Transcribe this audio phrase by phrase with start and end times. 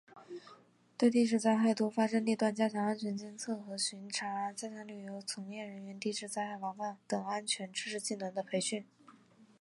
[0.97, 8.83] 对地质灾害多发地段加强安全监测和巡查；加强旅游从业人员地质灾害防范等安全知识技能的培训